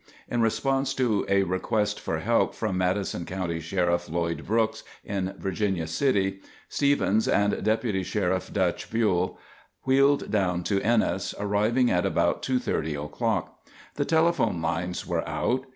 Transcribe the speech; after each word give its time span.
In 0.27 0.41
response 0.41 0.95
to 0.95 1.27
a 1.29 1.43
request 1.43 1.99
for 1.99 2.17
help 2.21 2.55
from 2.55 2.75
Madison 2.75 3.23
County 3.23 3.59
Sheriff 3.59 4.09
Lloyd 4.09 4.47
Brooks 4.47 4.81
in 5.03 5.35
Virginia 5.37 5.85
City, 5.85 6.39
Stevens 6.67 7.27
and 7.27 7.63
Deputy 7.63 8.01
Sheriff 8.01 8.51
"Dutch" 8.51 8.89
Buhl 8.89 9.37
wheeled 9.85 10.31
down 10.31 10.63
to 10.63 10.81
Ennis, 10.81 11.35
arriving 11.39 11.91
at 11.91 12.03
about 12.07 12.41
2:30 12.41 13.05
o'clock. 13.05 13.61
The 13.93 14.05
telephone 14.05 14.59
lines 14.59 15.05
were 15.05 15.21
out. 15.29 15.67